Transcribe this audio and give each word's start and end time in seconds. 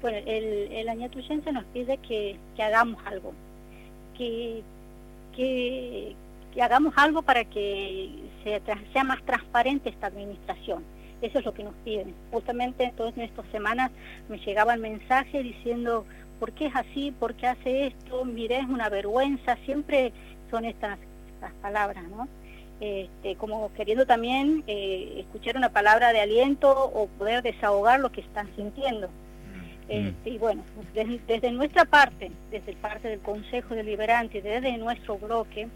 Bueno, 0.00 0.18
el, 0.26 0.72
el 0.72 0.88
añatuyense 0.88 1.52
nos 1.52 1.64
pide 1.66 1.98
que, 1.98 2.36
hagamos 2.58 3.04
algo, 3.06 3.34
que, 4.16 4.62
hagamos 6.60 6.94
algo 6.96 7.22
para 7.22 7.44
que 7.44 8.10
sea, 8.44 9.04
más 9.04 9.22
transparente 9.24 9.90
esta 9.90 10.06
administración. 10.06 10.82
Eso 11.20 11.38
es 11.38 11.44
lo 11.44 11.52
que 11.52 11.64
nos 11.64 11.74
piden. 11.84 12.14
Justamente 12.32 12.92
todas 12.96 13.16
estas 13.18 13.44
semanas 13.52 13.90
me 14.30 14.38
llegaba 14.38 14.72
el 14.72 14.80
mensaje 14.80 15.42
diciendo, 15.42 16.06
¿por 16.38 16.52
qué 16.52 16.66
es 16.66 16.76
así? 16.76 17.10
¿Por 17.10 17.34
qué 17.34 17.48
hace 17.48 17.88
esto? 17.88 18.24
Mire, 18.24 18.58
es 18.58 18.68
una 18.68 18.88
vergüenza. 18.88 19.56
Siempre 19.66 20.12
son 20.50 20.64
estas, 20.64 20.98
estas 21.34 21.52
palabras, 21.60 22.04
¿no? 22.04 22.26
Este, 22.80 23.36
como 23.36 23.70
queriendo 23.74 24.06
también 24.06 24.64
eh, 24.66 25.16
escuchar 25.18 25.58
una 25.58 25.68
palabra 25.68 26.14
de 26.14 26.22
aliento 26.22 26.70
o 26.72 27.06
poder 27.18 27.42
desahogar 27.42 28.00
lo 28.00 28.10
que 28.10 28.22
están 28.22 28.48
sintiendo. 28.56 29.10
Mm. 29.90 30.06
Este, 30.06 30.30
y 30.30 30.38
bueno, 30.38 30.62
desde, 30.94 31.50
nuestra 31.50 31.84
parte, 31.84 32.30
desde 32.50 32.74
parte 32.74 33.08
del 33.08 33.20
Consejo 33.20 33.74
Deliberante, 33.74 34.40
desde 34.40 34.76
nuestro 34.78 35.18
bloque, 35.18 35.68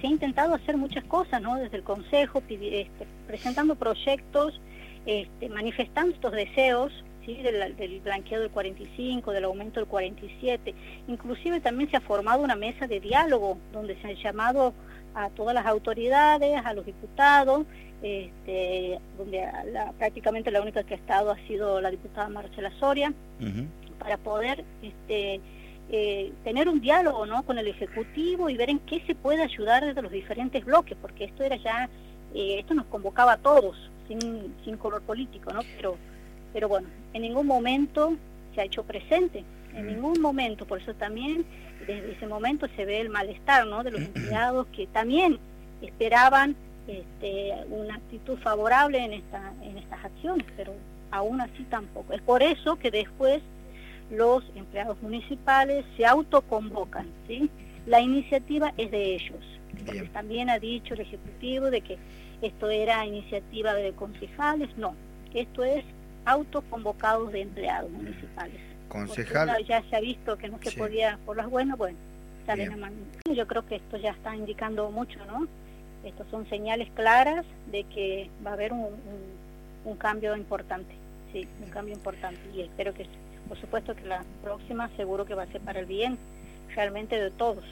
se 0.00 0.06
ha 0.06 0.10
intentado 0.10 0.54
hacer 0.54 0.76
muchas 0.76 1.04
cosas, 1.04 1.42
¿no? 1.42 1.56
Desde 1.56 1.78
el 1.78 1.82
Consejo, 1.82 2.42
este, 2.48 2.88
presentando 3.26 3.74
proyectos, 3.74 4.60
este, 5.06 5.48
manifestando 5.48 6.14
estos 6.14 6.32
deseos, 6.32 6.92
¿sí? 7.24 7.34
Del, 7.42 7.76
del, 7.76 8.00
blanqueo 8.00 8.40
del 8.40 8.50
45, 8.50 9.32
del 9.32 9.44
aumento 9.44 9.80
del 9.80 9.88
47. 9.88 10.74
Inclusive 11.08 11.60
también 11.60 11.90
se 11.90 11.96
ha 11.96 12.00
formado 12.00 12.42
una 12.42 12.56
mesa 12.56 12.86
de 12.86 13.00
diálogo 13.00 13.58
donde 13.72 14.00
se 14.00 14.08
han 14.08 14.16
llamado 14.16 14.74
a 15.14 15.28
todas 15.30 15.54
las 15.54 15.66
autoridades, 15.66 16.64
a 16.64 16.72
los 16.72 16.86
diputados, 16.86 17.66
este, 18.02 18.98
donde 19.18 19.46
la, 19.72 19.92
prácticamente 19.92 20.50
la 20.50 20.62
única 20.62 20.84
que 20.84 20.94
ha 20.94 20.96
estado 20.96 21.30
ha 21.30 21.38
sido 21.46 21.80
la 21.80 21.90
diputada 21.90 22.28
Marcela 22.28 22.70
Soria, 22.78 23.12
para 23.98 24.16
poder 24.16 24.64
este, 24.82 25.40
eh, 25.90 26.32
tener 26.44 26.68
un 26.68 26.80
diálogo 26.80 27.26
¿no? 27.26 27.42
con 27.42 27.58
el 27.58 27.66
Ejecutivo 27.66 28.48
y 28.48 28.56
ver 28.56 28.70
en 28.70 28.78
qué 28.80 29.02
se 29.06 29.14
puede 29.14 29.42
ayudar 29.42 29.84
desde 29.84 30.00
los 30.02 30.12
diferentes 30.12 30.64
bloques, 30.64 30.96
porque 31.00 31.24
esto 31.24 31.42
era 31.42 31.56
ya, 31.56 31.88
eh, 32.34 32.60
esto 32.60 32.74
nos 32.74 32.86
convocaba 32.86 33.32
a 33.32 33.36
todos, 33.36 33.76
sin, 34.08 34.54
sin 34.64 34.76
color 34.76 35.02
político, 35.02 35.52
¿no? 35.52 35.60
Pero, 35.76 35.96
pero 36.52 36.68
bueno, 36.68 36.88
en 37.12 37.22
ningún 37.22 37.46
momento 37.46 38.14
se 38.54 38.60
ha 38.60 38.64
hecho 38.64 38.82
presente, 38.82 39.44
en 39.74 39.86
ningún 39.86 40.20
momento, 40.20 40.66
por 40.66 40.80
eso 40.80 40.94
también 40.94 41.44
desde 41.86 42.12
ese 42.12 42.26
momento 42.26 42.66
se 42.76 42.84
ve 42.84 43.00
el 43.00 43.08
malestar 43.08 43.66
¿no? 43.66 43.82
de 43.82 43.92
los 43.92 44.00
empleados 44.02 44.66
que 44.68 44.86
también 44.88 45.38
esperaban 45.80 46.56
este, 46.86 47.52
una 47.70 47.96
actitud 47.96 48.38
favorable 48.38 48.98
en, 48.98 49.12
esta, 49.12 49.52
en 49.62 49.78
estas 49.78 50.04
acciones, 50.04 50.46
pero 50.56 50.74
aún 51.10 51.40
así 51.40 51.64
tampoco. 51.70 52.12
Es 52.12 52.22
por 52.22 52.42
eso 52.42 52.76
que 52.78 52.90
después 52.90 53.40
los 54.10 54.44
empleados 54.56 55.00
municipales 55.02 55.84
se 55.96 56.04
autoconvocan, 56.04 57.06
¿sí? 57.28 57.48
La 57.86 58.00
iniciativa 58.00 58.72
es 58.76 58.90
de 58.90 59.14
ellos. 59.14 59.38
también 60.12 60.50
ha 60.50 60.58
dicho 60.58 60.94
el 60.94 61.00
Ejecutivo 61.00 61.70
de 61.70 61.80
que 61.80 61.96
esto 62.42 62.70
era 62.70 63.06
iniciativa 63.06 63.74
de 63.74 63.92
concejales, 63.92 64.76
no, 64.76 64.94
esto 65.34 65.64
es 65.64 65.84
autoconvocados 66.24 67.32
de 67.32 67.42
empleados 67.42 67.90
municipales. 67.90 68.60
Concejal. 68.88 69.64
Ya 69.66 69.82
se 69.88 69.96
ha 69.96 70.00
visto 70.00 70.36
que 70.36 70.48
no 70.48 70.58
se 70.62 70.72
podía 70.72 71.18
por 71.24 71.36
las 71.36 71.48
buenas, 71.48 71.78
bueno, 71.78 71.96
salen 72.46 72.72
a 72.72 72.76
mano. 72.76 72.96
Yo 73.32 73.46
creo 73.46 73.66
que 73.66 73.76
esto 73.76 73.96
ya 73.96 74.10
está 74.10 74.34
indicando 74.34 74.90
mucho, 74.90 75.18
¿no? 75.26 75.46
Estos 76.04 76.26
son 76.30 76.48
señales 76.48 76.88
claras 76.94 77.44
de 77.70 77.84
que 77.84 78.30
va 78.44 78.50
a 78.50 78.54
haber 78.54 78.72
un, 78.72 78.88
un, 79.84 79.96
cambio 79.96 80.34
importante, 80.34 80.92
sí, 81.32 81.46
un 81.62 81.70
cambio 81.70 81.94
importante. 81.94 82.40
Y 82.54 82.62
espero 82.62 82.94
que, 82.94 83.06
por 83.48 83.60
supuesto, 83.60 83.94
que 83.94 84.06
la 84.06 84.24
próxima 84.42 84.88
seguro 84.96 85.26
que 85.26 85.34
va 85.34 85.44
a 85.44 85.46
ser 85.46 85.60
para 85.60 85.80
el 85.80 85.86
bien 85.86 86.18
realmente 86.74 87.20
de 87.20 87.30
todos. 87.30 87.64